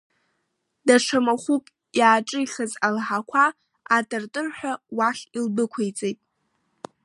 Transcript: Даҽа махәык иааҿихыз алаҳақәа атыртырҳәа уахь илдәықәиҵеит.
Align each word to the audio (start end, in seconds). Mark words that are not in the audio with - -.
Даҽа 0.85 1.19
махәык 1.25 1.65
иааҿихыз 1.99 2.71
алаҳақәа 2.85 3.43
атыртырҳәа 3.95 4.73
уахь 4.97 5.23
илдәықәиҵеит. 5.37 6.19